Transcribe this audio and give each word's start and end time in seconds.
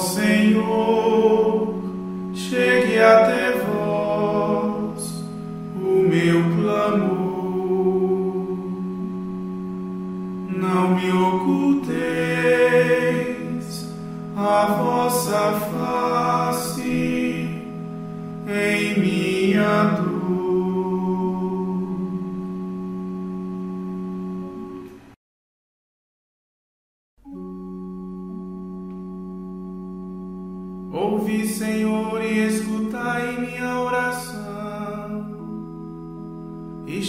você. 0.00 0.29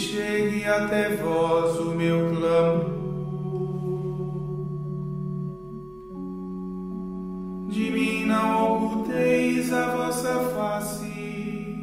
chegue 0.01 0.65
até 0.65 1.15
vós 1.15 1.77
o 1.79 1.91
meu 1.95 2.35
clamor. 2.35 3.01
De 7.69 7.89
mim 7.91 8.25
não 8.25 8.75
oculteis 8.75 9.71
a 9.71 9.95
vossa 9.95 10.39
face, 10.55 11.75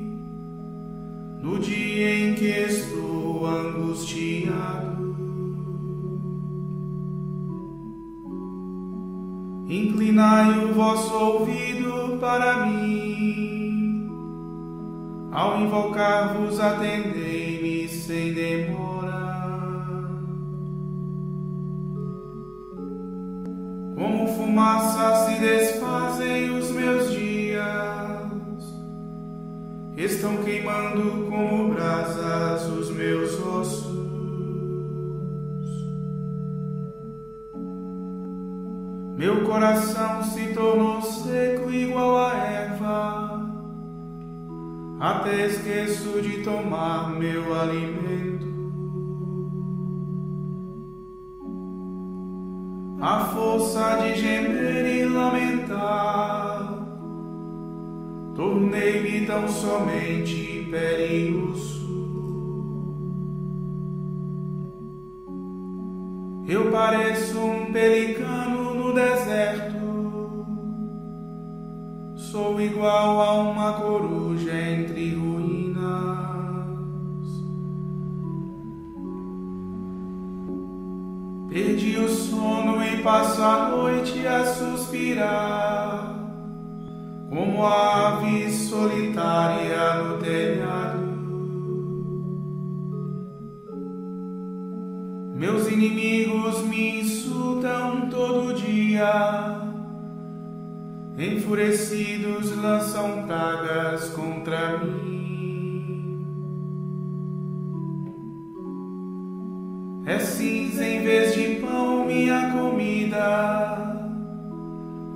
no 1.40 1.58
dia 1.60 2.26
em 2.26 2.34
que 2.34 2.44
estou 2.44 3.46
angustiado. 3.46 4.98
Inclinai 9.68 10.64
o 10.64 10.74
vosso 10.74 11.14
ouvido 11.14 12.18
para 12.18 12.66
mim, 12.66 14.10
ao 15.30 15.60
invocar-vos 15.60 16.58
atendei 16.58 17.57
sem 18.08 18.32
demora. 18.32 19.52
Como 23.94 24.26
fumaça 24.28 25.26
se 25.26 25.38
desfazem 25.38 26.56
os 26.58 26.70
meus 26.70 27.10
dias, 27.12 27.62
estão 29.94 30.38
queimando 30.38 31.26
como 31.28 31.74
brasas 31.74 32.66
os 32.68 32.90
meus 32.92 33.38
ossos. 33.44 33.98
Meu 39.18 39.44
coração 39.44 40.24
se 40.24 40.54
tornou 40.54 41.02
seco 41.02 41.70
igual 41.70 42.16
a 42.16 42.36
erva, 42.38 43.37
até 45.00 45.46
esqueço 45.46 46.20
de 46.20 46.42
tomar 46.42 47.10
meu 47.10 47.54
alimento. 47.54 48.48
A 53.00 53.26
força 53.26 53.98
de 54.02 54.16
gemer 54.16 54.84
e 54.86 55.04
lamentar, 55.04 56.84
tornei-me 58.34 59.24
tão 59.24 59.46
somente 59.46 60.66
perigoso. 60.68 61.78
Eu 66.48 66.72
pareço 66.72 67.38
um 67.38 67.72
pelicano 67.72 68.74
no 68.74 68.94
deserto, 68.94 69.77
sou 72.30 72.60
igual 72.60 73.22
a 73.22 73.32
uma 73.34 73.72
coruja 73.74 74.52
entre 74.52 75.14
ruínas. 75.14 75.78
Perdi 81.48 81.96
o 81.96 82.08
sono 82.08 82.84
e 82.84 83.02
passo 83.02 83.42
a 83.42 83.70
noite 83.70 84.26
a 84.26 84.44
suspirar, 84.44 86.14
como 87.30 87.64
a 87.64 88.08
ave 88.08 88.50
solitária 88.50 89.94
no 90.02 90.18
telhado. 90.18 91.08
Meus 95.34 95.66
inimigos 95.68 96.62
me 96.64 97.00
insultam 97.00 98.10
todo 98.10 98.52
dia, 98.52 99.67
enfurecidos 101.18 102.56
lançam 102.56 103.24
pragas 103.26 104.10
contra 104.10 104.78
mim. 104.78 106.24
É 110.06 110.18
cinza 110.20 110.86
em 110.86 111.02
vez 111.02 111.34
de 111.34 111.56
pão 111.56 112.06
minha 112.06 112.52
comida, 112.52 113.76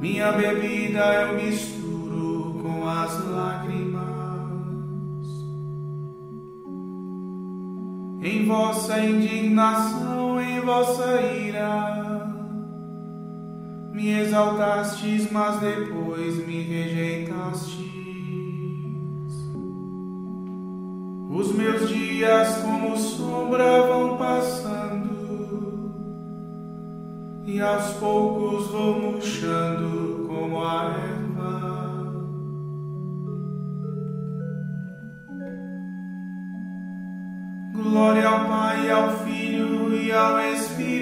minha 0.01 0.33
bebida 0.33 1.15
eu 1.23 1.35
misturo 1.37 2.59
com 2.63 2.87
as 2.87 3.25
lágrimas. 3.29 4.13
em 8.23 8.47
vossa 8.47 9.01
indignação, 9.01 10.41
em 10.41 10.61
vossa 10.61 11.21
ira. 11.23 12.02
Me 13.93 14.09
exaltastes, 14.09 15.31
mas 15.31 15.61
depois 15.61 16.47
me 16.47 16.63
rejeitastes. 16.63 17.93
Os 21.29 21.53
meus 21.53 21.87
dias, 21.91 22.57
como 22.63 22.97
sombra, 22.97 23.83
vão 23.83 24.17
passando, 24.17 25.13
e 27.45 27.61
aos 27.61 27.93
poucos 27.95 28.69
vou 28.69 28.99
murchando 28.99 30.27
como 30.27 30.65
a 30.65 30.85
erva. 30.85 32.13
Glória 37.75 38.27
ao 38.27 38.47
Pai, 38.47 38.91
ao 38.91 39.19
Filho 39.19 39.95
e 39.95 40.11
ao 40.11 40.41
Espírito 40.41 41.02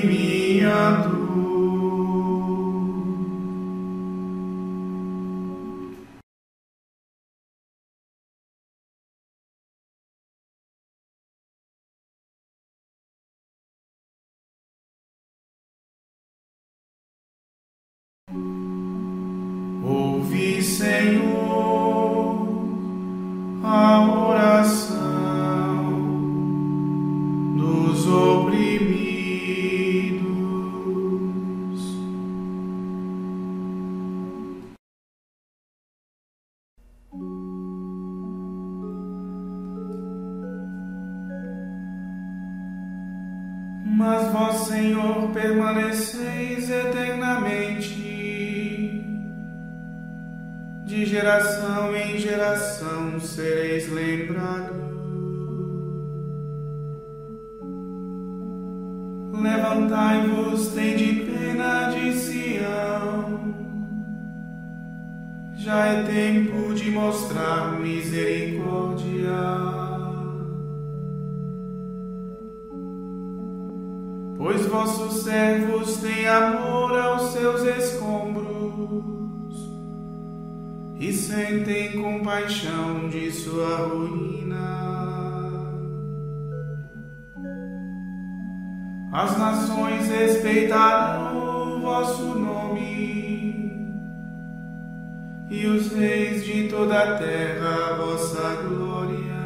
Em 0.00 0.06
minha 0.06 1.19
em 52.00 52.18
geração 52.18 53.20
sereis 53.20 53.90
lembrados. 53.90 54.76
Levantai-vos, 59.32 60.68
tende 60.68 61.24
pena 61.24 61.90
de 61.90 62.12
Sião. 62.12 63.40
Já 65.56 65.86
é 65.86 66.02
tempo 66.04 66.74
de 66.74 66.90
mostrar 66.90 67.78
misericórdia. 67.78 69.30
Pois 74.38 74.66
vossos 74.66 75.22
servos 75.22 75.98
têm 75.98 76.26
amor 76.26 76.98
aos 76.98 77.32
seus 77.32 77.62
escombros 77.62 79.19
e 81.00 81.14
sentem 81.14 82.00
compaixão 82.00 83.08
de 83.08 83.32
sua 83.32 83.88
ruína. 83.88 84.60
As 89.10 89.38
nações 89.38 90.08
respeitarão 90.08 91.78
o 91.78 91.80
vosso 91.80 92.38
nome, 92.38 93.72
e 95.50 95.66
os 95.66 95.90
reis 95.94 96.44
de 96.44 96.68
toda 96.68 96.96
a 96.96 97.16
terra 97.16 97.92
a 97.92 97.96
vossa 97.96 98.62
glória. 98.62 99.40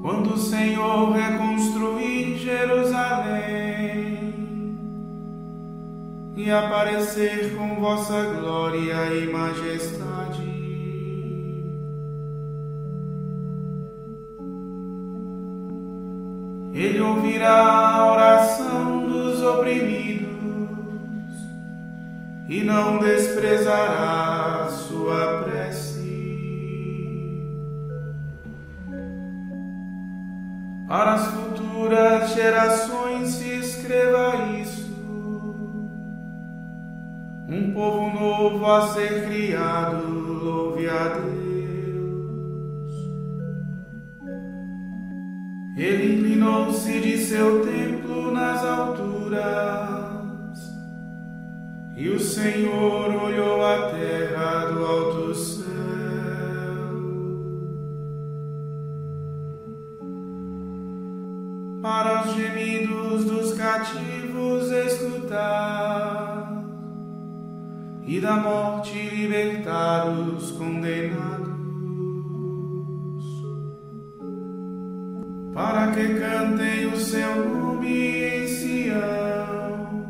Quando 0.00 0.34
o 0.34 0.38
Senhor 0.38 1.12
reconstruir 1.12 2.38
Jerusalém, 2.38 3.73
e 6.36 6.50
aparecer 6.50 7.54
com 7.56 7.76
vossa 7.76 8.22
glória 8.24 9.14
e 9.14 9.26
majestade. 9.30 10.54
Ele 16.72 17.00
ouvirá 17.00 17.62
a 17.62 18.12
oração 18.12 19.06
dos 19.06 19.40
oprimidos 19.42 20.24
e 22.48 22.64
não 22.64 22.98
desprezará 22.98 24.68
sua 24.70 25.44
prece. 25.44 25.94
Para 30.88 31.14
as 31.14 31.26
futuras 31.28 32.34
gerações 32.34 33.30
se 33.30 33.48
escreva 33.50 34.36
Um 37.54 37.72
povo 37.72 38.10
novo 38.10 38.66
a 38.66 38.88
ser 38.88 39.26
criado, 39.28 40.08
louve 40.08 40.88
a 40.88 41.08
Deus. 41.18 41.34
Ele 45.76 46.16
inclinou-se 46.16 47.00
de 47.00 47.16
seu 47.16 47.64
templo 47.64 48.32
nas 48.32 48.64
alturas 48.64 50.58
e 51.96 52.08
o 52.08 52.18
Senhor 52.18 53.22
olhou 53.22 53.64
a 53.64 53.90
terra 53.90 54.64
do 54.72 54.84
alto 54.84 55.32
céu. 55.36 55.64
Para 61.80 62.26
os 62.26 62.34
gemidos 62.34 63.24
dos 63.26 63.52
cativos 63.54 64.72
escutar, 64.72 66.23
e 68.06 68.20
da 68.20 68.36
morte 68.36 68.98
libertar 68.98 70.06
os 70.08 70.50
condenados, 70.52 71.54
para 75.54 75.92
que 75.92 76.14
cantem 76.14 76.86
o 76.86 76.96
seu 76.98 77.48
nome 77.48 78.16
em 78.26 78.46
Sião 78.46 80.04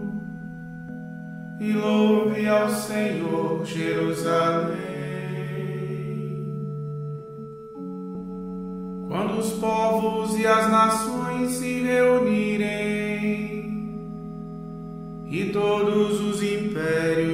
e 1.61 1.73
louve 1.73 2.49
ao 2.49 2.69
Senhor 2.69 3.65
Jerusalém. 3.65 4.95
Quando 9.07 9.39
os 9.39 9.53
povos 9.53 10.37
e 10.39 10.45
as 10.47 10.69
nações 10.69 11.53
se 11.53 11.83
reunirem 11.83 13.05
e 15.31 15.51
todos 15.53 16.21
os 16.21 16.43
impérios 16.43 17.34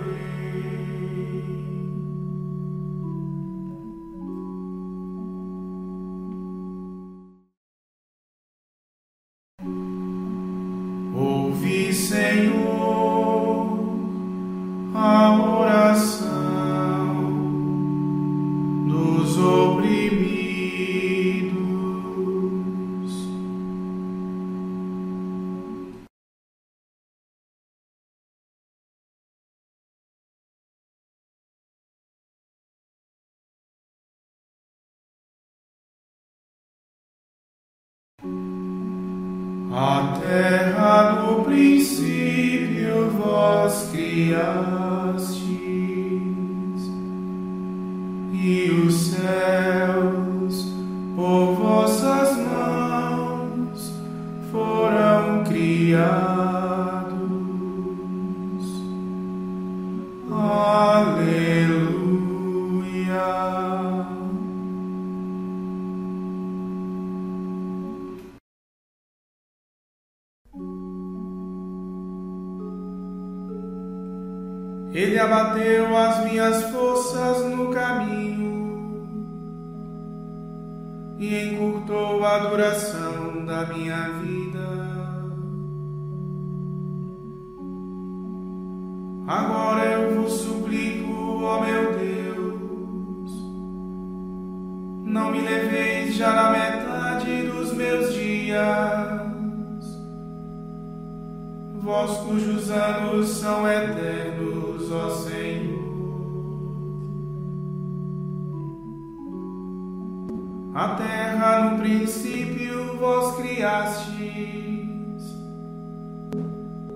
A 39.73 40.19
terra 40.21 41.21
no 41.21 41.45
princípio 41.45 43.09
vós 43.11 43.89
criastes, 43.89 45.41
e 48.33 48.69
os 48.85 48.93
céus 48.93 49.70
abateu 75.31 75.97
as 75.97 76.25
minhas 76.25 76.63
forças 76.71 77.45
no 77.45 77.69
caminho 77.69 78.51
e 81.17 81.43
encurtou 81.45 82.25
a 82.25 82.37
duração 82.39 83.45
da 83.45 83.65
minha 83.67 84.09
vida. 84.19 84.59
Agora 89.25 89.85
eu 89.85 90.21
vos 90.21 90.33
suplico, 90.33 91.43
ó 91.43 91.61
meu 91.61 91.93
Deus, 91.93 93.31
não 95.05 95.31
me 95.31 95.39
leveis 95.39 96.15
já 96.15 96.33
na 96.33 96.49
metade 96.49 97.43
dos 97.43 97.73
meus 97.73 98.13
dias 98.13 99.21
vós 101.81 102.17
cujos 102.19 102.69
anos 102.69 103.27
são 103.27 103.67
eternos, 103.67 104.60
ó 104.91 105.09
Senhor. 105.09 105.91
A 110.73 110.95
terra 110.95 111.71
no 111.71 111.79
princípio 111.79 112.97
vós 112.97 113.35
criastes, 113.35 114.15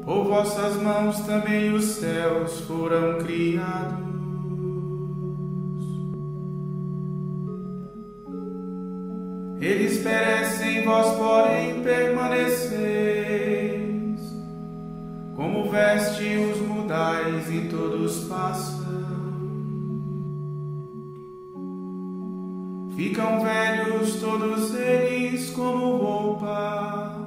por 0.03 0.25
vossas 0.25 0.81
mãos 0.81 1.19
também 1.21 1.73
os 1.73 1.83
céus 1.83 2.61
foram 2.61 3.17
criados. 3.19 4.05
Eles 9.59 9.97
perecem, 10.03 10.85
vós 10.85 11.17
porém 11.17 11.81
permaneceis 11.81 13.14
veste 15.75 16.37
os 16.37 16.61
mudais 16.61 17.51
e 17.51 17.67
todos 17.67 18.23
passam. 18.29 18.85
Ficam 22.95 23.41
velhos 23.41 24.21
todos 24.21 24.73
eles 24.73 25.49
como 25.49 25.97
roupa, 25.97 27.17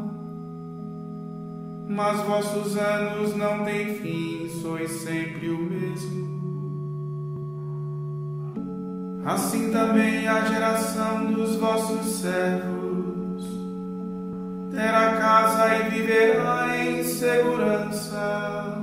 mas 1.91 2.21
vossos 2.23 2.75
anos 2.79 3.37
não 3.37 3.65
têm 3.65 3.97
fim, 3.97 4.49
sois 4.63 4.93
sempre 4.93 5.51
o 5.51 5.59
mesmo. 5.59 6.39
Assim 9.27 9.71
também 9.71 10.27
a 10.27 10.41
geração 10.47 11.33
dos 11.33 11.57
vossos 11.57 12.07
servos 12.21 12.78
terá 14.79 15.17
casa 15.17 15.77
e 15.77 15.91
viverá 15.91 16.79
em 16.79 17.03
segurança, 17.03 18.81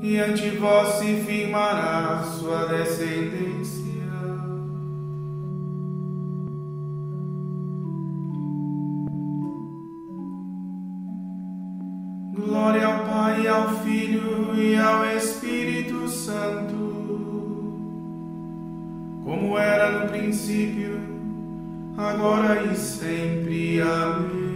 e 0.00 0.18
ante 0.18 0.50
vós 0.56 0.94
se 0.94 1.14
firmará 1.24 2.24
sua 2.24 2.66
descendência. 2.66 3.86
Glória 12.34 12.86
ao 12.86 13.04
Pai, 13.04 13.46
ao 13.46 13.68
Filho 13.84 14.52
e 14.56 14.76
ao 14.76 15.04
Espírito 15.16 16.08
Santo, 16.08 16.74
como 19.22 19.56
era 19.56 19.92
no 19.92 20.08
princípio 20.08 21.17
agora 21.98 22.64
e 22.64 22.76
sempre. 22.76 23.80
Amém. 23.82 24.48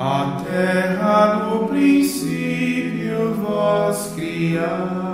A 0.00 0.42
terra 0.44 1.34
no 1.44 1.66
princípio 1.66 3.34
vós 3.34 4.12
criastes, 4.14 5.07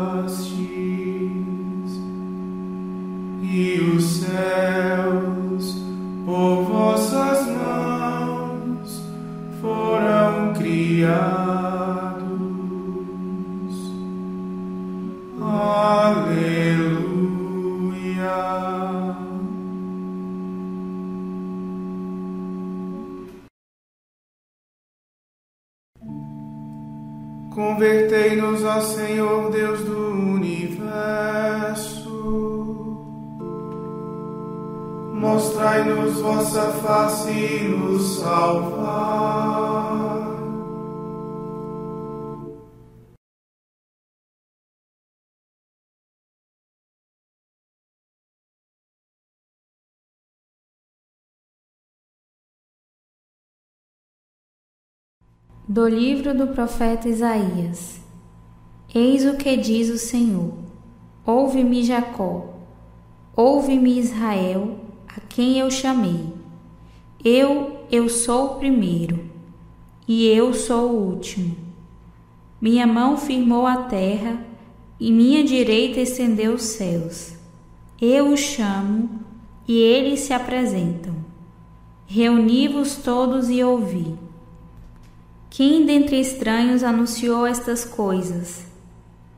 Do 55.67 55.89
livro 55.89 56.37
do 56.37 56.49
profeta 56.49 57.09
Isaías: 57.09 57.99
Eis 58.95 59.25
o 59.25 59.39
que 59.39 59.57
diz 59.57 59.89
o 59.89 59.97
Senhor: 59.97 60.53
Ouve-me, 61.25 61.83
Jacó, 61.83 62.51
ouve-me, 63.35 63.99
Israel, 63.99 64.77
a 65.09 65.21
quem 65.21 65.59
eu 65.59 65.71
chamei. 65.71 66.27
Eu, 67.25 67.79
eu 67.91 68.11
sou 68.11 68.45
o 68.45 68.55
primeiro, 68.57 69.25
e 70.07 70.27
eu 70.27 70.53
sou 70.53 70.91
o 70.91 71.13
último. 71.15 71.57
Minha 72.61 72.87
mão 72.87 73.17
firmou 73.17 73.67
a 73.67 73.85
terra, 73.85 74.45
e 75.01 75.11
minha 75.11 75.43
direita 75.43 75.99
estendeu 75.99 76.53
os 76.53 76.63
céus. 76.63 77.37
Eu 77.99 78.35
os 78.35 78.41
chamo, 78.41 79.09
e 79.67 79.79
eles 79.79 80.21
se 80.21 80.35
apresentam. 80.35 81.15
Reuni-vos 82.05 82.97
todos 82.97 83.49
e 83.49 83.65
ouvi. 83.65 84.24
Quem 85.57 85.87
dentre 85.87 86.19
estranhos 86.21 86.83
anunciou 86.83 87.47
estas 87.47 87.85
coisas? 87.85 88.67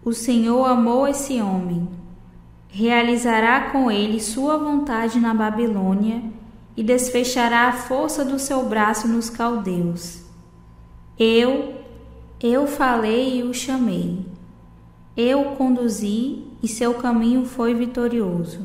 O 0.02 0.14
Senhor 0.14 0.64
amou 0.64 1.06
esse 1.06 1.42
homem. 1.42 1.86
Realizará 2.68 3.68
com 3.70 3.90
ele 3.90 4.18
sua 4.18 4.56
vontade 4.56 5.20
na 5.20 5.34
Babilônia 5.34 6.22
e 6.74 6.82
desfechará 6.82 7.68
a 7.68 7.72
força 7.74 8.24
do 8.24 8.38
seu 8.38 8.64
braço 8.64 9.06
nos 9.06 9.28
caldeus. 9.28 10.22
Eu, 11.18 11.74
eu 12.42 12.66
falei 12.66 13.40
e 13.40 13.42
o 13.42 13.52
chamei. 13.52 14.24
Eu 15.14 15.52
o 15.52 15.56
conduzi 15.56 16.44
e 16.62 16.66
seu 16.66 16.94
caminho 16.94 17.44
foi 17.44 17.74
vitorioso. 17.74 18.62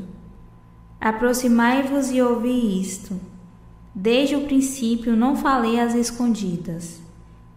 Aproximai-vos 1.01 2.11
e 2.11 2.21
ouvi 2.21 2.79
isto. 2.79 3.19
Desde 3.93 4.37
o 4.37 4.45
princípio 4.45 5.17
não 5.17 5.35
falei 5.35 5.81
às 5.81 5.93
escondidas 5.93 7.11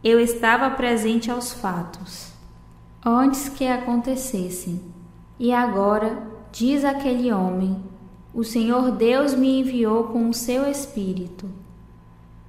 eu 0.05 0.21
estava 0.21 0.69
presente 0.69 1.31
aos 1.31 1.55
fatos, 1.55 2.31
antes 3.03 3.49
que 3.49 3.67
acontecessem. 3.67 4.79
E 5.39 5.51
agora, 5.51 6.31
diz 6.53 6.85
aquele 6.85 7.33
homem, 7.33 7.83
o 8.35 8.45
Senhor 8.45 8.91
Deus 8.91 9.33
me 9.33 9.61
enviou 9.61 10.05
com 10.05 10.29
o 10.29 10.35
seu 10.35 10.71
Espírito. 10.71 11.49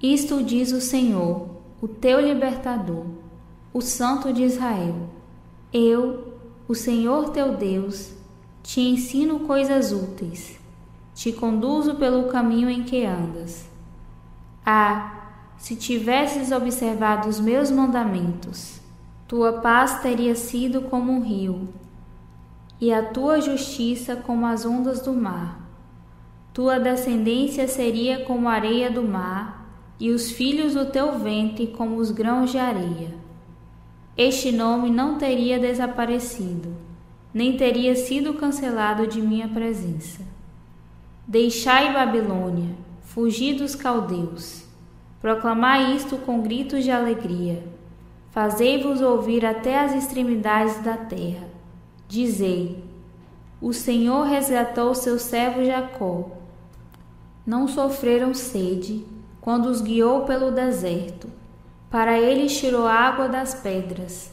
Isto 0.02 0.44
diz 0.44 0.74
o 0.74 0.82
Senhor, 0.82 1.48
o 1.82 1.88
teu 1.88 2.20
libertador, 2.20 3.06
o 3.74 3.80
Santo 3.80 4.34
de 4.34 4.44
Israel. 4.44 5.08
Eu, 5.72 6.34
o 6.68 6.76
Senhor 6.76 7.30
teu 7.30 7.56
Deus, 7.56 8.12
te 8.62 8.82
ensino 8.82 9.40
coisas 9.42 9.94
úteis, 9.94 10.60
te 11.14 11.32
conduzo 11.32 11.96
pelo 11.96 12.28
caminho 12.28 12.70
em 12.70 12.84
que 12.84 13.06
andas. 13.06 13.66
Ah, 14.66 15.15
se 15.58 15.76
tivesses 15.76 16.52
observado 16.52 17.30
os 17.30 17.40
meus 17.40 17.72
mandamentos, 17.72 18.80
tua 19.28 19.54
paz 19.54 20.02
teria 20.02 20.36
sido 20.36 20.82
como 20.82 21.12
um 21.12 21.22
rio, 21.22 21.70
e 22.80 22.92
a 22.92 23.02
tua 23.04 23.42
justiça 23.42 24.16
como 24.16 24.46
as 24.46 24.66
ondas 24.66 25.02
do 25.02 25.14
mar. 25.14 25.62
Tua 26.54 26.80
descendência 26.80 27.68
seria 27.68 28.24
como 28.26 28.48
a 28.48 28.54
areia 28.54 28.92
do 28.92 29.02
mar, 29.02 29.66
e 30.00 30.12
os 30.12 30.30
filhos 30.30 30.74
do 30.74 30.86
teu 30.88 31.18
ventre 31.18 31.68
como 31.68 31.96
os 31.96 32.12
grãos 32.12 32.52
de 32.52 32.58
areia. 32.58 33.16
Este 34.18 34.52
nome 34.52 34.90
não 34.90 35.18
teria 35.18 35.58
desaparecido, 35.58 36.76
nem 37.34 37.56
teria 37.58 37.96
sido 37.96 38.34
cancelado 38.34 39.08
de 39.08 39.22
minha 39.22 39.48
presença. 39.48 40.22
Deixai 41.26 41.92
Babilônia, 41.94 42.76
fugi 43.02 43.54
dos 43.54 43.74
caldeus 43.74 44.65
Proclamai 45.26 45.96
isto 45.96 46.18
com 46.18 46.40
gritos 46.40 46.84
de 46.84 46.92
alegria. 46.92 47.64
Fazei-vos 48.30 49.02
ouvir 49.02 49.44
até 49.44 49.80
as 49.80 49.96
extremidades 49.96 50.80
da 50.84 50.96
terra. 50.98 51.48
Dizei: 52.08 52.84
O 53.60 53.74
Senhor 53.74 54.28
resgatou 54.28 54.94
seu 54.94 55.18
servo 55.18 55.66
Jacó. 55.66 56.30
Não 57.44 57.68
sofreram 57.68 58.36
sede 58.36 59.04
quando 59.42 59.66
os 59.66 59.82
guiou 59.82 60.26
pelo 60.26 60.52
deserto. 60.52 61.28
Para 61.90 62.20
eles 62.20 62.56
tirou 62.60 62.86
água 62.86 63.28
das 63.28 63.56
pedras, 63.56 64.32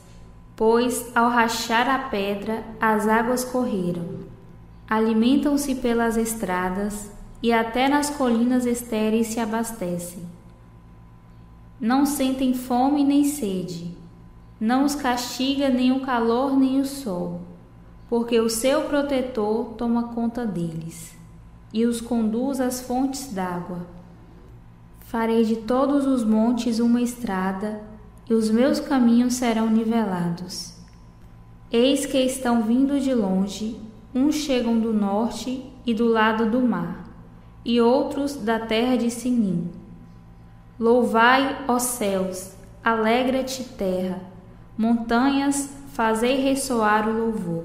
pois 0.55 1.11
ao 1.17 1.31
rachar 1.31 1.89
a 1.89 2.01
pedra 2.11 2.65
as 2.79 3.09
águas 3.09 3.47
correram. 3.47 4.19
Alimentam-se 4.87 5.75
pelas 5.75 6.19
estradas 6.19 7.11
e 7.43 7.51
até 7.51 7.89
nas 7.89 8.11
colinas 8.11 8.67
estéreis 8.67 9.29
se 9.29 9.41
abastecem 9.41 10.42
não 11.83 12.07
sentem 12.07 12.55
fome 12.55 13.03
nem 13.03 13.25
sede, 13.25 13.93
não 14.61 14.85
os 14.85 14.95
castiga 14.95 15.69
nem 15.69 15.91
o 15.91 15.99
calor 15.99 16.57
nem 16.57 16.81
o 16.81 16.85
sol, 16.85 17.41
porque 18.09 18.39
o 18.39 18.49
seu 18.49 18.83
protetor 18.83 19.75
toma 19.77 20.15
conta 20.15 20.47
deles 20.47 21.13
e 21.75 21.85
os 21.85 22.01
conduz 22.01 22.61
às 22.61 22.81
fontes 22.83 23.33
d'água. 23.33 23.85
Farei 25.01 25.43
de 25.45 25.57
todos 25.57 26.07
os 26.07 26.23
montes 26.23 26.79
uma 26.79 27.03
estrada 27.03 27.83
e 28.31 28.33
os 28.33 28.49
meus 28.49 28.79
caminhos 28.79 29.35
serão 29.35 29.69
nivelados. 29.69 30.77
Eis 31.69 32.07
que 32.07 32.19
estão 32.19 32.63
vindo 32.63 33.01
de 33.01 33.13
longe, 33.13 33.77
uns 34.15 34.37
chegam 34.37 34.79
do 34.79 34.93
norte 34.93 35.69
e 35.85 35.93
do 35.93 36.07
lado 36.07 36.49
do 36.49 36.61
mar, 36.61 37.13
e 37.65 37.81
outros 37.81 38.37
da 38.37 38.61
terra 38.61 38.97
de 38.97 39.11
Sinim 39.11 39.82
Louvai, 40.79 41.65
ó 41.69 41.79
céus, 41.79 42.53
alegra-te, 42.83 43.63
terra, 43.65 44.21
montanhas, 44.77 45.69
fazei 45.93 46.41
ressoar 46.41 47.09
o 47.09 47.13
louvor, 47.13 47.65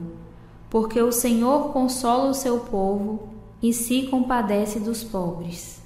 porque 0.70 1.02
o 1.02 1.12
Senhor 1.12 1.72
consola 1.72 2.30
o 2.30 2.34
seu 2.34 2.60
povo 2.60 3.30
e 3.62 3.74
se 3.74 4.08
compadece 4.08 4.80
dos 4.80 5.04
pobres. 5.04 5.77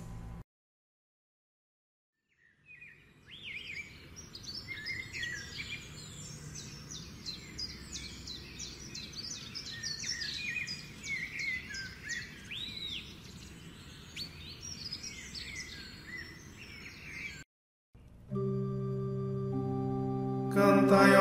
Thy 20.91 21.15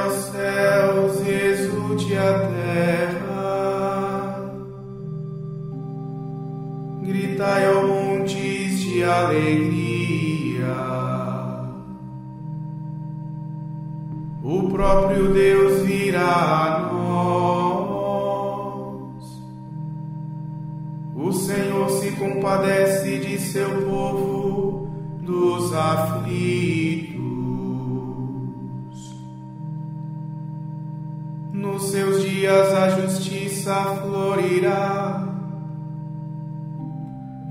Nos 31.80 31.92
seus 31.92 32.22
dias 32.22 32.74
a 32.74 32.90
justiça 32.90 33.74
florirá 34.02 35.26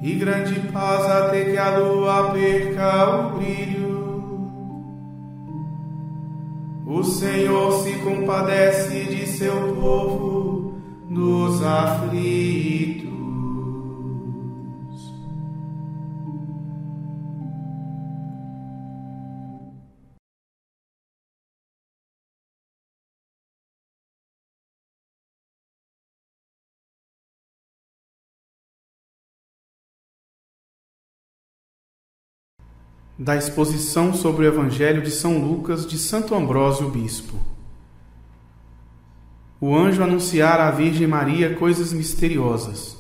e 0.03 0.13
grande 0.13 0.59
paz 0.71 1.03
até 1.03 1.45
que 1.45 1.57
a 1.57 1.79
lua 1.79 2.29
perca 2.31 3.09
o 3.09 3.37
brilho. 3.37 4.51
O 6.85 7.03
Senhor 7.03 7.71
se 7.81 7.93
compadece 7.93 9.05
de 9.05 9.25
seu 9.25 9.73
povo, 9.73 10.75
dos 11.09 11.63
aflitos. 11.63 12.78
Da 33.19 33.35
exposição 33.35 34.13
sobre 34.13 34.45
o 34.45 34.47
Evangelho 34.47 35.01
de 35.01 35.11
São 35.11 35.39
Lucas 35.39 35.85
de 35.85 35.97
Santo 35.97 36.33
Ambrósio 36.33 36.87
Bispo. 36.87 37.35
O 39.59 39.75
anjo 39.75 40.01
anunciara 40.01 40.65
à 40.65 40.71
Virgem 40.71 41.05
Maria 41.05 41.53
coisas 41.53 41.91
misteriosas. 41.91 42.97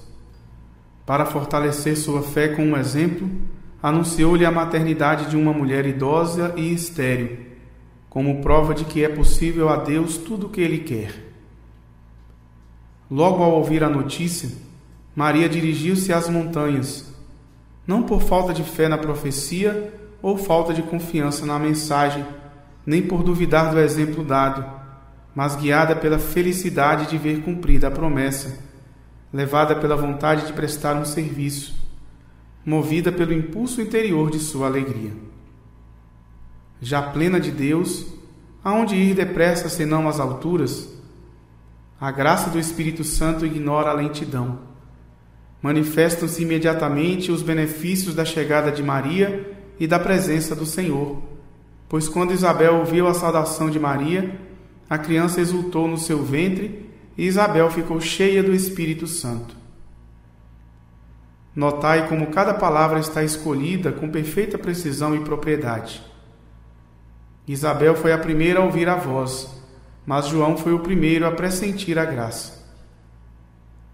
Para 1.05 1.25
fortalecer 1.25 1.95
sua 1.95 2.21
fé 2.21 2.49
com 2.49 2.63
um 2.63 2.75
exemplo, 2.75 3.29
anunciou-lhe 3.81 4.45
a 4.45 4.51
maternidade 4.51 5.29
de 5.29 5.37
uma 5.37 5.53
mulher 5.53 5.85
idosa 5.85 6.53
e 6.57 6.73
estéril, 6.73 7.37
como 8.09 8.41
prova 8.41 8.75
de 8.75 8.83
que 8.83 9.05
é 9.05 9.07
possível 9.07 9.69
a 9.69 9.77
Deus 9.77 10.17
tudo 10.17 10.47
o 10.47 10.49
que 10.49 10.59
ele 10.59 10.79
quer. 10.79 11.13
Logo 13.09 13.41
ao 13.41 13.53
ouvir 13.53 13.85
a 13.85 13.89
notícia, 13.89 14.49
Maria 15.15 15.47
dirigiu-se 15.47 16.11
às 16.11 16.27
montanhas, 16.27 17.09
não 17.87 18.03
por 18.03 18.21
falta 18.21 18.53
de 18.53 18.63
fé 18.63 18.89
na 18.89 18.97
profecia, 18.97 19.93
ou 20.21 20.37
falta 20.37 20.73
de 20.73 20.83
confiança 20.83 21.45
na 21.45 21.57
mensagem, 21.57 22.25
nem 22.85 23.01
por 23.01 23.23
duvidar 23.23 23.71
do 23.71 23.79
exemplo 23.79 24.23
dado, 24.23 24.65
mas 25.33 25.55
guiada 25.55 25.95
pela 25.95 26.19
felicidade 26.19 27.07
de 27.07 27.17
ver 27.17 27.41
cumprida 27.43 27.87
a 27.87 27.91
promessa, 27.91 28.59
levada 29.31 29.75
pela 29.75 29.95
vontade 29.95 30.47
de 30.47 30.53
prestar 30.53 30.95
um 30.95 31.05
serviço, 31.05 31.75
movida 32.65 33.11
pelo 33.11 33.33
impulso 33.33 33.81
interior 33.81 34.29
de 34.29 34.39
sua 34.39 34.67
alegria. 34.67 35.11
Já 36.81 37.01
plena 37.01 37.39
de 37.39 37.51
Deus, 37.51 38.07
aonde 38.63 38.95
ir 38.95 39.13
depressa 39.13 39.69
senão 39.69 40.07
às 40.07 40.19
alturas? 40.19 40.89
A 41.99 42.11
graça 42.11 42.49
do 42.49 42.57
Espírito 42.57 43.03
Santo 43.03 43.45
ignora 43.45 43.89
a 43.89 43.93
lentidão. 43.93 44.59
Manifestam-se 45.61 46.41
imediatamente 46.41 47.31
os 47.31 47.41
benefícios 47.41 48.15
da 48.15 48.23
chegada 48.23 48.71
de 48.71 48.81
Maria 48.81 49.58
e 49.79 49.87
da 49.87 49.97
presença 49.97 50.55
do 50.55 50.65
Senhor. 50.65 51.21
Pois 51.87 52.07
quando 52.07 52.33
Isabel 52.33 52.75
ouviu 52.75 53.07
a 53.07 53.13
saudação 53.13 53.69
de 53.69 53.79
Maria, 53.79 54.39
a 54.89 54.97
criança 54.97 55.39
exultou 55.39 55.87
no 55.87 55.97
seu 55.97 56.23
ventre 56.23 56.89
e 57.17 57.25
Isabel 57.25 57.69
ficou 57.71 57.99
cheia 58.01 58.43
do 58.43 58.53
Espírito 58.53 59.07
Santo. 59.07 59.55
Notai 61.55 62.07
como 62.07 62.27
cada 62.27 62.53
palavra 62.53 62.99
está 62.99 63.23
escolhida 63.23 63.91
com 63.91 64.09
perfeita 64.09 64.57
precisão 64.57 65.15
e 65.15 65.19
propriedade. 65.19 66.01
Isabel 67.47 67.95
foi 67.95 68.13
a 68.13 68.17
primeira 68.17 68.59
a 68.59 68.63
ouvir 68.63 68.87
a 68.87 68.95
voz, 68.95 69.49
mas 70.05 70.27
João 70.27 70.55
foi 70.55 70.73
o 70.73 70.79
primeiro 70.79 71.25
a 71.25 71.31
pressentir 71.31 71.97
a 71.97 72.05
graça. 72.05 72.59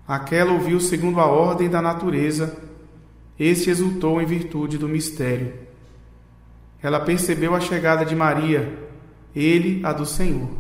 Aquela 0.08 0.52
ouviu 0.52 0.80
segundo 0.80 1.20
a 1.20 1.26
ordem 1.26 1.70
da 1.70 1.82
natureza, 1.82 2.56
este 3.40 3.70
exultou 3.70 4.22
em 4.22 4.26
virtude 4.26 4.78
do 4.78 4.88
mistério. 4.88 5.65
Ela 6.86 7.00
percebeu 7.00 7.56
a 7.56 7.60
chegada 7.60 8.06
de 8.06 8.16
Maria, 8.16 8.78
ele 9.36 9.84
a 9.84 9.92
do 9.92 10.06
Senhor. 10.06 10.52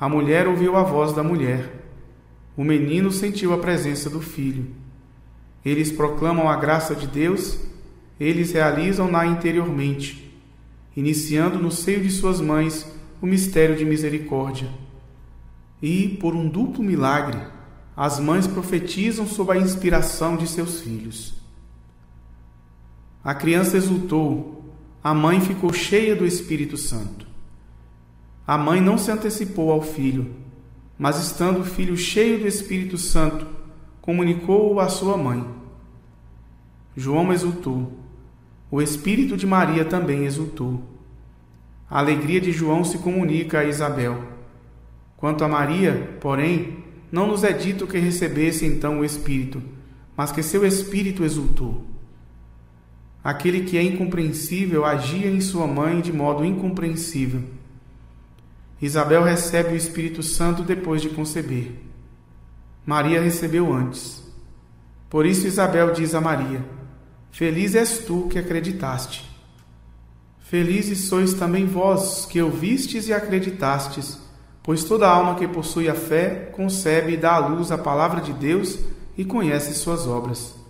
A 0.00 0.08
mulher 0.08 0.48
ouviu 0.48 0.76
a 0.76 0.82
voz 0.82 1.12
da 1.12 1.22
mulher. 1.22 1.84
O 2.56 2.64
menino 2.64 3.12
sentiu 3.12 3.52
a 3.52 3.58
presença 3.58 4.10
do 4.10 4.20
filho. 4.20 4.66
Eles 5.64 5.92
proclamam 5.92 6.48
a 6.48 6.56
graça 6.56 6.92
de 6.92 7.06
Deus, 7.06 7.56
eles 8.18 8.50
realizam-na 8.50 9.24
interiormente, 9.24 10.36
iniciando 10.96 11.56
no 11.56 11.70
seio 11.70 12.02
de 12.02 12.10
suas 12.10 12.40
mães 12.40 12.84
o 13.22 13.26
mistério 13.26 13.76
de 13.76 13.84
misericórdia. 13.84 14.68
E, 15.80 16.18
por 16.20 16.34
um 16.34 16.48
duplo 16.48 16.82
milagre, 16.82 17.40
as 17.96 18.18
mães 18.18 18.48
profetizam 18.48 19.24
sob 19.24 19.52
a 19.52 19.56
inspiração 19.56 20.36
de 20.36 20.48
seus 20.48 20.80
filhos. 20.80 21.40
A 23.22 23.32
criança 23.36 23.76
exultou 23.76 24.65
a 25.06 25.14
mãe 25.14 25.40
ficou 25.40 25.72
cheia 25.72 26.16
do 26.16 26.26
Espírito 26.26 26.76
Santo. 26.76 27.28
A 28.44 28.58
mãe 28.58 28.80
não 28.80 28.98
se 28.98 29.08
antecipou 29.08 29.70
ao 29.70 29.80
filho, 29.80 30.34
mas 30.98 31.16
estando 31.20 31.60
o 31.60 31.64
filho 31.64 31.96
cheio 31.96 32.40
do 32.40 32.48
Espírito 32.48 32.98
Santo, 32.98 33.46
comunicou-o 34.00 34.80
à 34.80 34.88
sua 34.88 35.16
mãe. 35.16 35.46
João 36.96 37.32
exultou. 37.32 37.92
O 38.68 38.82
Espírito 38.82 39.36
de 39.36 39.46
Maria 39.46 39.84
também 39.84 40.24
exultou. 40.24 40.82
A 41.88 42.00
alegria 42.00 42.40
de 42.40 42.50
João 42.50 42.82
se 42.82 42.98
comunica 42.98 43.60
a 43.60 43.64
Isabel. 43.64 44.24
Quanto 45.16 45.44
a 45.44 45.48
Maria, 45.48 46.18
porém, 46.20 46.78
não 47.12 47.28
nos 47.28 47.44
é 47.44 47.52
dito 47.52 47.86
que 47.86 47.96
recebesse 47.96 48.66
então 48.66 48.98
o 48.98 49.04
Espírito, 49.04 49.62
mas 50.16 50.32
que 50.32 50.42
seu 50.42 50.66
Espírito 50.66 51.22
exultou. 51.22 51.94
Aquele 53.26 53.62
que 53.62 53.76
é 53.76 53.82
incompreensível 53.82 54.84
agia 54.84 55.28
em 55.28 55.40
sua 55.40 55.66
mãe 55.66 56.00
de 56.00 56.12
modo 56.12 56.44
incompreensível. 56.44 57.42
Isabel 58.80 59.24
recebe 59.24 59.74
o 59.74 59.76
Espírito 59.76 60.22
Santo 60.22 60.62
depois 60.62 61.02
de 61.02 61.08
conceber. 61.08 61.72
Maria 62.86 63.20
recebeu 63.20 63.74
antes. 63.74 64.22
Por 65.10 65.26
isso 65.26 65.44
Isabel 65.44 65.92
diz 65.92 66.14
a 66.14 66.20
Maria: 66.20 66.64
Feliz 67.32 67.74
és 67.74 67.98
tu 67.98 68.28
que 68.30 68.38
acreditaste. 68.38 69.28
Felizes 70.38 71.08
sois 71.08 71.34
também 71.34 71.66
vós 71.66 72.26
que 72.26 72.40
ouvistes 72.40 73.08
e 73.08 73.12
acreditastes, 73.12 74.20
pois 74.62 74.84
toda 74.84 75.10
alma 75.10 75.34
que 75.34 75.48
possui 75.48 75.88
a 75.88 75.96
fé 75.96 76.48
concebe 76.52 77.14
e 77.14 77.16
dá 77.16 77.34
à 77.34 77.48
luz 77.48 77.72
a 77.72 77.76
palavra 77.76 78.20
de 78.20 78.32
Deus 78.32 78.78
e 79.18 79.24
conhece 79.24 79.74
suas 79.74 80.06
obras. 80.06 80.65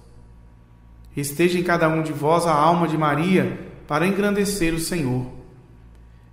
Esteja 1.16 1.59
em 1.59 1.62
cada 1.62 1.88
um 1.88 2.02
de 2.02 2.12
vós 2.12 2.46
a 2.46 2.52
alma 2.52 2.87
de 2.87 2.98
Maria 2.98 3.59
para 3.88 4.07
engrandecer 4.07 4.74
o 4.74 4.79
Senhor. 4.79 5.26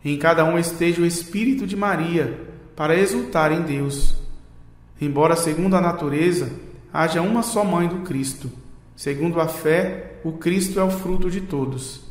Em 0.04 0.18
cada 0.18 0.44
um 0.44 0.60
esteja 0.60 1.02
o 1.02 1.06
Espírito 1.06 1.66
de 1.66 1.78
Maria 1.78 2.38
para 2.76 2.96
exultar 2.96 3.52
em 3.54 3.62
Deus. 3.62 4.16
Embora, 5.00 5.36
segundo 5.36 5.76
a 5.76 5.82
natureza, 5.82 6.52
haja 6.92 7.22
uma 7.22 7.42
só 7.42 7.64
mãe 7.64 7.88
do 7.88 8.02
Cristo, 8.02 8.52
segundo 8.96 9.40
a 9.40 9.48
fé, 9.48 10.20
o 10.24 10.34
Cristo 10.34 10.80
é 10.80 10.84
o 10.84 10.92
fruto 10.92 11.32
de 11.32 11.40
todos. 11.42 12.02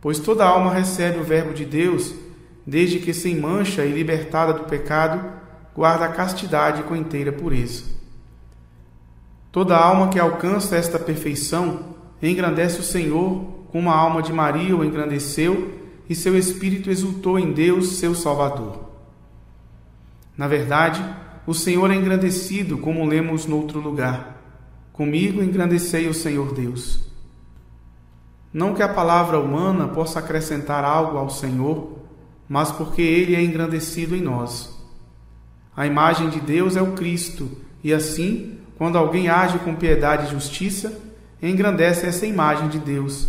Pois 0.00 0.18
toda 0.18 0.44
alma 0.44 0.72
recebe 0.72 1.18
o 1.18 1.24
Verbo 1.24 1.54
de 1.54 1.64
Deus, 1.64 2.14
desde 2.66 2.98
que, 2.98 3.14
sem 3.14 3.40
mancha 3.40 3.84
e 3.84 3.92
libertada 3.92 4.52
do 4.52 4.64
pecado, 4.64 5.24
guarda 5.74 6.04
a 6.04 6.12
castidade 6.12 6.82
com 6.82 6.94
inteira 6.94 7.32
pureza. 7.32 7.84
Toda 9.50 9.76
alma 9.76 10.08
que 10.08 10.18
alcança 10.18 10.76
esta 10.76 10.98
perfeição 10.98 11.93
engrandece 12.30 12.80
o 12.80 12.84
Senhor, 12.84 13.44
como 13.70 13.90
a 13.90 13.94
alma 13.94 14.22
de 14.22 14.32
Maria 14.32 14.76
o 14.76 14.84
engrandeceu 14.84 15.72
e 16.08 16.14
seu 16.14 16.38
espírito 16.38 16.90
exultou 16.90 17.38
em 17.38 17.52
Deus, 17.52 17.96
seu 17.96 18.14
Salvador. 18.14 18.84
Na 20.36 20.46
verdade, 20.46 21.04
o 21.46 21.54
Senhor 21.54 21.90
é 21.90 21.94
engrandecido, 21.94 22.78
como 22.78 23.04
lemos 23.04 23.46
noutro 23.46 23.80
lugar. 23.80 24.42
Comigo 24.92 25.42
engrandecei 25.42 26.08
o 26.08 26.14
Senhor 26.14 26.54
Deus. 26.54 27.00
Não 28.52 28.74
que 28.74 28.82
a 28.82 28.88
palavra 28.88 29.40
humana 29.40 29.88
possa 29.88 30.20
acrescentar 30.20 30.84
algo 30.84 31.18
ao 31.18 31.28
Senhor, 31.28 31.98
mas 32.48 32.70
porque 32.70 33.02
ele 33.02 33.34
é 33.34 33.42
engrandecido 33.42 34.14
em 34.14 34.20
nós. 34.20 34.72
A 35.76 35.86
imagem 35.86 36.28
de 36.28 36.40
Deus 36.40 36.76
é 36.76 36.82
o 36.82 36.92
Cristo, 36.92 37.50
e 37.82 37.92
assim, 37.92 38.58
quando 38.78 38.96
alguém 38.96 39.28
age 39.28 39.58
com 39.58 39.74
piedade 39.74 40.26
e 40.26 40.30
justiça, 40.30 40.96
engrandece 41.50 42.06
essa 42.06 42.26
imagem 42.26 42.68
de 42.68 42.78
Deus, 42.78 43.28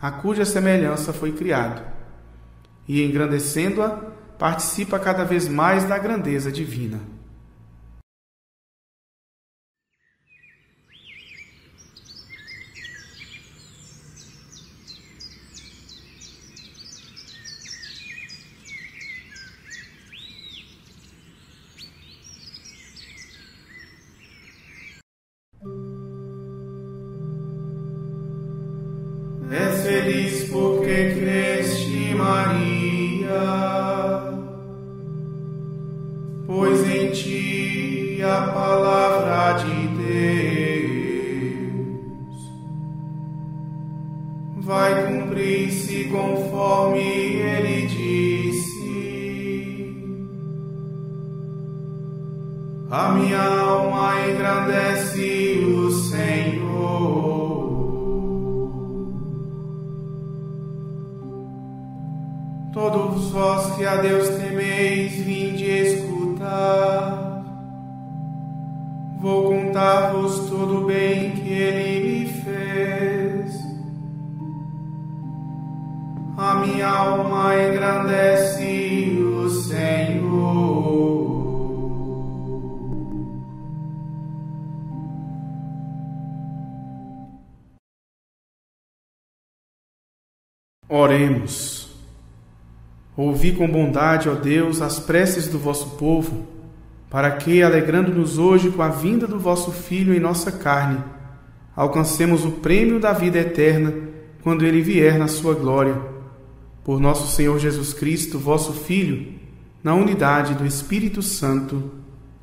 a 0.00 0.10
cuja 0.10 0.44
semelhança 0.44 1.12
foi 1.12 1.32
criado. 1.32 1.82
E 2.86 3.02
engrandecendo-a, 3.04 3.88
participa 4.38 4.98
cada 4.98 5.24
vez 5.24 5.48
mais 5.48 5.84
da 5.84 5.98
grandeza 5.98 6.52
divina. 6.52 7.00
Ti 37.22 38.20
a 38.22 38.48
palavra 38.52 39.52
de 39.62 39.88
Deus 39.88 40.96
vai 44.58 45.06
cumprir-se 45.06 46.04
conforme 46.04 46.98
ele 46.98 47.86
disse. 47.86 48.76
A 52.90 53.10
minha 53.10 53.42
alma 53.42 54.28
engrandece 54.28 55.60
o 55.64 55.90
Senhor. 55.90 56.66
Todos 62.72 63.30
vós 63.30 63.76
que 63.76 63.84
a 63.84 63.96
Deus 63.96 64.28
temeis, 64.30 65.12
vinde 65.24 65.45
contar-vos 69.76 70.48
todo 70.48 70.82
o 70.82 70.84
bem 70.86 71.32
que 71.32 71.52
Ele 71.52 72.24
me 72.24 72.32
fez. 72.42 73.54
A 76.38 76.54
minha 76.54 76.88
alma 76.88 77.54
engrandece 77.54 79.18
o 79.20 79.50
Senhor. 79.50 80.96
Oremos. 90.88 91.94
Ouvi 93.14 93.52
com 93.52 93.68
bondade, 93.68 94.30
ó 94.30 94.34
Deus, 94.34 94.80
as 94.80 94.98
preces 94.98 95.48
do 95.48 95.58
vosso 95.58 95.96
povo, 95.96 96.55
para 97.08 97.30
que, 97.30 97.62
alegrando-nos 97.62 98.38
hoje 98.38 98.70
com 98.70 98.82
a 98.82 98.88
vinda 98.88 99.26
do 99.26 99.38
vosso 99.38 99.70
Filho 99.70 100.14
em 100.14 100.20
nossa 100.20 100.50
carne, 100.50 100.98
alcancemos 101.74 102.44
o 102.44 102.52
prêmio 102.52 102.98
da 102.98 103.12
vida 103.12 103.38
eterna 103.38 103.92
quando 104.42 104.64
ele 104.64 104.82
vier 104.82 105.18
na 105.18 105.28
sua 105.28 105.54
glória. 105.54 106.00
Por 106.84 107.00
nosso 107.00 107.34
Senhor 107.34 107.58
Jesus 107.58 107.92
Cristo, 107.92 108.38
vosso 108.38 108.72
Filho, 108.72 109.34
na 109.82 109.94
unidade 109.94 110.54
do 110.54 110.66
Espírito 110.66 111.22
Santo. 111.22 111.90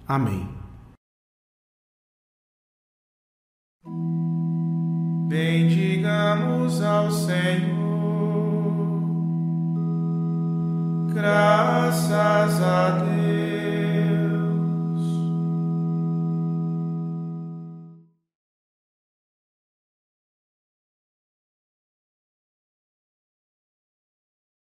Amém. 0.08 0.48
Bendigamos 5.28 6.82
ao 6.82 7.10
Senhor. 7.12 7.74
Graças 11.14 12.62
a 12.62 12.90
Deus. 13.00 13.14